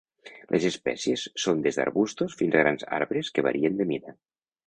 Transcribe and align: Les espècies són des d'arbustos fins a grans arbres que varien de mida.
Les 0.53 0.63
espècies 0.69 1.25
són 1.43 1.61
des 1.67 1.77
d'arbustos 1.81 2.37
fins 2.41 2.57
a 2.57 2.63
grans 2.65 2.87
arbres 2.99 3.31
que 3.35 3.47
varien 3.49 3.79
de 3.83 3.91
mida. 3.93 4.17